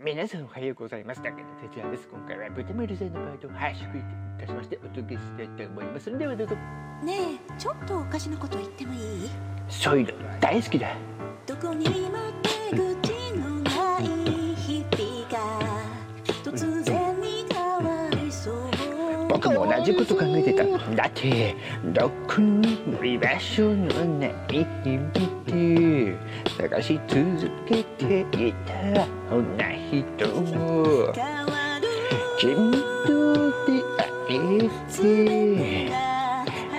[0.00, 1.20] 皆さんおはようございます。
[1.20, 2.06] だけど哲也です。
[2.06, 4.02] 今回は豚丸さんのパートを拝借い
[4.38, 6.16] たしましてお届けしたいと思います。
[6.16, 6.54] ではどうぞ。
[7.02, 9.28] ねえちょっとおかしなこと言ってもいい？
[9.68, 10.94] そういうの大好きだ。
[11.46, 11.84] どこに
[19.78, 20.64] 同じこと考えてた。
[20.64, 21.54] だって、
[21.94, 23.86] どこにも居場所の
[24.18, 24.32] ない
[24.82, 26.18] 日々
[26.58, 31.12] 探し続けていたそんな人を。
[31.14, 31.86] 変わる
[32.38, 32.72] 君
[33.06, 35.92] と出会えて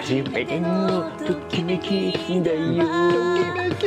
[0.01, 2.11] 初めてのときめき
[2.43, 2.59] だよ
[3.79, 3.85] 二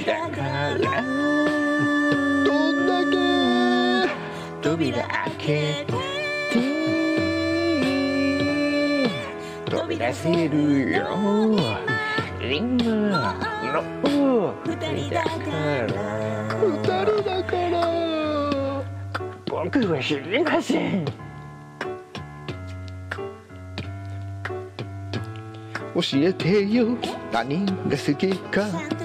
[0.00, 1.02] 人だから。
[2.44, 3.14] どんだけ
[4.60, 6.09] 扉開け
[10.12, 11.04] せるよ
[12.40, 12.60] 今
[13.72, 15.88] の二人だから
[16.58, 18.82] 二人だから
[19.46, 21.04] 僕は知りません
[25.94, 26.96] 教えてよ。
[27.32, 28.99] 何が好きか。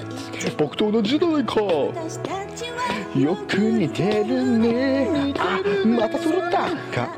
[0.56, 1.60] 僕と同じじゃないか。
[1.60, 5.32] よく似てるね。
[5.38, 6.68] あまた揃った。
[6.68, 7.08] 考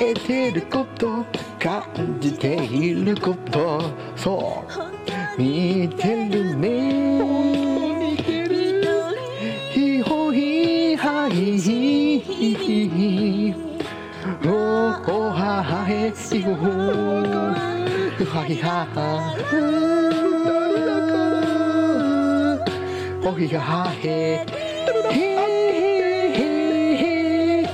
[0.00, 1.24] えてること。
[1.58, 1.84] 感
[2.20, 3.82] じていること。
[4.16, 4.64] そ
[5.38, 5.40] う。
[5.40, 7.18] 似てるね。
[8.12, 8.84] 似てる。
[9.72, 13.54] ひほひはひひひひひ
[14.46, 14.52] おお
[15.30, 16.10] ははへ。
[16.10, 16.64] ひほほ
[18.16, 19.34] ふはひはは
[23.24, 24.44] からおひははへへ
[26.30, 26.44] へ
[27.62, 27.66] へ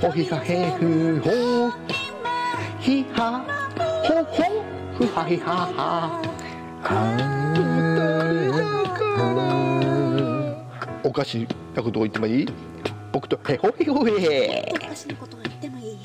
[0.00, 1.30] ほひはへふほ
[2.80, 3.40] ひは
[4.04, 4.42] ほほ
[4.94, 6.20] ふはひはは
[11.02, 12.46] おかしなことを言ってもいい
[13.12, 16.00] 僕とへほへほへおかしなことを言ってもいいも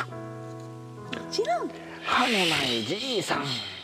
[1.29, 1.69] ちろん
[2.03, 3.74] 歯のないじいさん